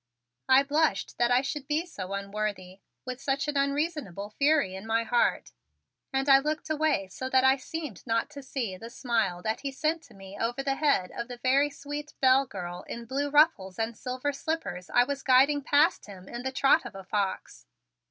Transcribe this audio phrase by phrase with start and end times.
[0.49, 5.03] I blushed that I should be so unworthy, with such an unreasonable fury in my
[5.03, 5.51] heart,
[6.11, 9.71] and I looked away so that I seemed not to see the smile that he
[9.71, 13.77] sent to me over the head of the very sweet Belle girl in blue ruffles
[13.77, 17.67] and silver slippers I was guiding past him in the trot of a fox.